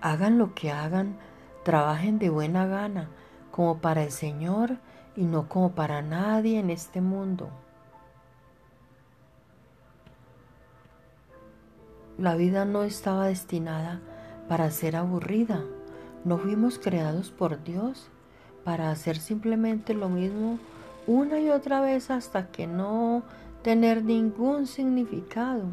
Hagan 0.00 0.38
lo 0.38 0.54
que 0.54 0.70
hagan, 0.70 1.16
trabajen 1.64 2.18
de 2.18 2.30
buena 2.30 2.66
gana, 2.66 3.08
como 3.50 3.78
para 3.78 4.04
el 4.04 4.12
Señor 4.12 4.78
y 5.16 5.24
no 5.24 5.48
como 5.48 5.72
para 5.72 6.02
nadie 6.02 6.60
en 6.60 6.70
este 6.70 7.00
mundo. 7.00 7.50
La 12.18 12.34
vida 12.34 12.64
no 12.64 12.82
estaba 12.82 13.26
destinada 13.26 14.00
para 14.48 14.70
ser 14.70 14.96
aburrida. 14.96 15.62
No 16.24 16.38
fuimos 16.38 16.78
creados 16.78 17.30
por 17.30 17.62
Dios 17.62 18.08
para 18.64 18.90
hacer 18.90 19.18
simplemente 19.18 19.94
lo 19.94 20.08
mismo 20.08 20.58
una 21.06 21.40
y 21.40 21.48
otra 21.48 21.80
vez 21.80 22.10
hasta 22.10 22.48
que 22.48 22.66
no 22.66 23.22
tener 23.62 24.04
ningún 24.04 24.66
significado. 24.66 25.64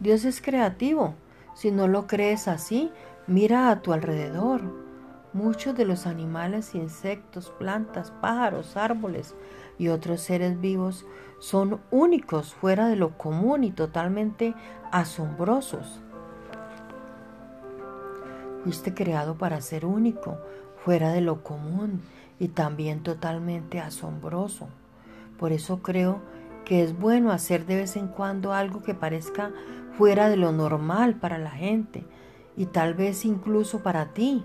Dios 0.00 0.24
es 0.24 0.40
creativo. 0.40 1.14
Si 1.58 1.72
no 1.72 1.88
lo 1.88 2.06
crees 2.06 2.46
así, 2.46 2.92
mira 3.26 3.72
a 3.72 3.82
tu 3.82 3.92
alrededor. 3.92 4.60
Muchos 5.32 5.76
de 5.76 5.84
los 5.84 6.06
animales, 6.06 6.76
insectos, 6.76 7.50
plantas, 7.58 8.12
pájaros, 8.20 8.76
árboles 8.76 9.34
y 9.76 9.88
otros 9.88 10.20
seres 10.20 10.60
vivos 10.60 11.04
son 11.40 11.80
únicos, 11.90 12.54
fuera 12.54 12.86
de 12.86 12.94
lo 12.94 13.18
común 13.18 13.64
y 13.64 13.72
totalmente 13.72 14.54
asombrosos. 14.92 15.98
Fuiste 18.62 18.94
creado 18.94 19.34
para 19.34 19.60
ser 19.60 19.84
único, 19.84 20.38
fuera 20.84 21.10
de 21.10 21.22
lo 21.22 21.42
común 21.42 22.02
y 22.38 22.46
también 22.46 23.02
totalmente 23.02 23.80
asombroso. 23.80 24.68
Por 25.40 25.50
eso 25.50 25.82
creo 25.82 26.20
que 26.68 26.82
es 26.82 26.96
bueno 26.98 27.32
hacer 27.32 27.64
de 27.64 27.76
vez 27.76 27.96
en 27.96 28.08
cuando 28.08 28.52
algo 28.52 28.82
que 28.82 28.94
parezca 28.94 29.52
fuera 29.96 30.28
de 30.28 30.36
lo 30.36 30.52
normal 30.52 31.14
para 31.14 31.38
la 31.38 31.50
gente 31.50 32.04
y 32.58 32.66
tal 32.66 32.92
vez 32.92 33.24
incluso 33.24 33.82
para 33.82 34.12
ti. 34.12 34.44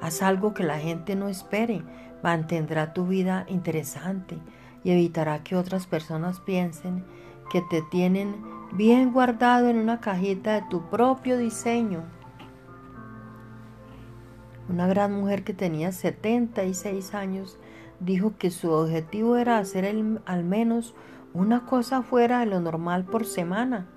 Haz 0.00 0.22
algo 0.22 0.54
que 0.54 0.62
la 0.62 0.78
gente 0.78 1.16
no 1.16 1.28
espere, 1.28 1.82
mantendrá 2.22 2.92
tu 2.92 3.08
vida 3.08 3.44
interesante 3.48 4.38
y 4.84 4.92
evitará 4.92 5.42
que 5.42 5.56
otras 5.56 5.88
personas 5.88 6.38
piensen 6.38 7.04
que 7.50 7.60
te 7.60 7.82
tienen 7.82 8.36
bien 8.72 9.12
guardado 9.12 9.68
en 9.68 9.78
una 9.78 10.00
cajita 10.00 10.54
de 10.54 10.62
tu 10.70 10.88
propio 10.88 11.38
diseño. 11.38 12.04
Una 14.68 14.86
gran 14.86 15.12
mujer 15.12 15.42
que 15.42 15.54
tenía 15.54 15.90
76 15.90 17.14
años 17.14 17.58
dijo 17.98 18.34
que 18.38 18.50
su 18.50 18.70
objetivo 18.70 19.36
era 19.36 19.58
hacer 19.58 19.92
al 20.24 20.44
menos 20.44 20.94
una 21.34 21.66
cosa 21.66 22.02
fuera 22.02 22.38
de 22.40 22.46
lo 22.46 22.60
normal 22.60 23.04
por 23.04 23.26
semana, 23.26 23.88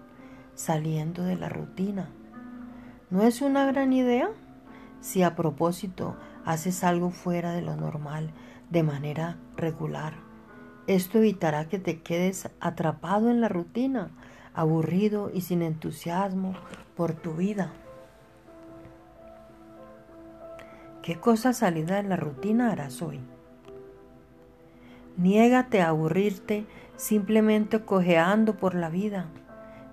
saliendo 0.56 1.24
de 1.24 1.36
la 1.36 1.50
rutina. 1.50 2.10
¿No 3.12 3.22
es 3.22 3.42
una 3.44 3.66
gran 3.68 3.94
idea? 3.94 4.30
Si 5.02 5.22
a 5.22 5.36
propósito 5.36 6.18
haces 6.46 6.84
algo 6.84 7.12
fuera 7.12 7.52
de 7.52 7.62
lo 7.62 7.76
normal 7.76 8.32
de 8.72 8.82
manera 8.82 9.38
regular, 9.56 10.16
esto 10.88 11.20
evitará 11.20 11.70
que 11.70 11.78
te 11.78 12.02
quedes 12.02 12.50
atrapado 12.60 13.30
en 13.30 13.40
la 13.40 13.50
rutina, 13.50 14.10
aburrido 14.56 15.30
y 15.32 15.42
sin 15.42 15.62
entusiasmo 15.62 16.56
por 16.96 17.14
tu 17.14 17.34
vida. 17.34 17.72
¿Qué 21.04 21.20
cosa 21.20 21.54
salida 21.54 22.02
de 22.02 22.10
la 22.10 22.16
rutina 22.16 22.72
harás 22.72 23.02
hoy? 23.04 23.20
Niégate 25.18 25.82
a 25.82 25.90
aburrirte 25.90 26.66
simplemente 26.98 27.82
cojeando 27.86 28.58
por 28.58 28.76
la 28.76 28.90
vida. 28.90 29.28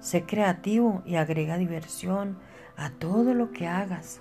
Sé 0.01 0.25
creativo 0.25 1.03
y 1.07 1.15
agrega 1.17 1.57
diversión 1.57 2.37
a 2.77 2.91
todo 2.91 3.35
lo 3.35 3.53
que 3.53 3.69
hagas. 3.69 4.21